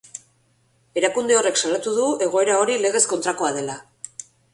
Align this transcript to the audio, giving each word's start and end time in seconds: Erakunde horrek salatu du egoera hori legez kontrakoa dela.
Erakunde 1.01 1.35
horrek 1.41 1.61
salatu 1.63 1.93
du 1.97 2.05
egoera 2.29 2.55
hori 2.63 2.79
legez 2.87 3.03
kontrakoa 3.13 3.53
dela. 3.59 3.77